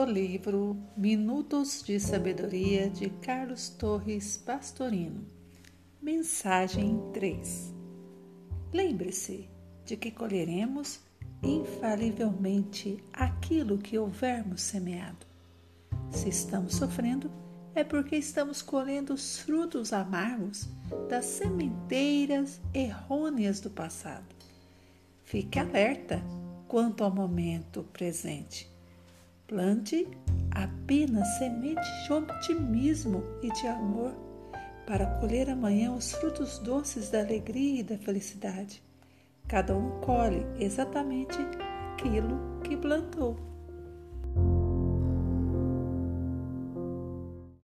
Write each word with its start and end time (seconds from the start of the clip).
livro 0.00 0.74
Minutos 0.96 1.82
de 1.82 2.00
Sabedoria 2.00 2.88
de 2.88 3.10
Carlos 3.10 3.68
Torres 3.68 4.38
Pastorino. 4.38 5.22
Mensagem 6.00 6.98
3. 7.12 7.74
Lembre-se 8.72 9.50
de 9.84 9.98
que 9.98 10.10
colheremos 10.10 11.00
infalivelmente 11.42 13.04
aquilo 13.12 13.76
que 13.76 13.98
houvermos 13.98 14.62
semeado. 14.62 15.26
Se 16.10 16.30
estamos 16.30 16.74
sofrendo, 16.76 17.30
é 17.74 17.84
porque 17.84 18.16
estamos 18.16 18.62
colhendo 18.62 19.12
os 19.12 19.40
frutos 19.40 19.92
amargos 19.92 20.70
das 21.08 21.26
sementeiras 21.26 22.62
errôneas 22.72 23.60
do 23.60 23.68
passado. 23.68 24.34
Fique 25.22 25.58
alerta 25.58 26.22
quanto 26.66 27.04
ao 27.04 27.14
momento 27.14 27.84
presente. 27.92 28.71
Plante 29.52 30.08
apenas 30.52 31.28
semente 31.36 31.82
de 32.06 32.12
otimismo 32.14 33.22
e 33.42 33.52
de 33.52 33.66
amor 33.66 34.14
para 34.86 35.04
colher 35.20 35.50
amanhã 35.50 35.92
os 35.92 36.10
frutos 36.12 36.58
doces 36.60 37.10
da 37.10 37.20
alegria 37.20 37.80
e 37.80 37.82
da 37.82 37.98
felicidade. 37.98 38.82
Cada 39.46 39.76
um 39.76 40.00
colhe 40.00 40.46
exatamente 40.58 41.36
aquilo 41.92 42.62
que 42.64 42.78
plantou. 42.78 43.51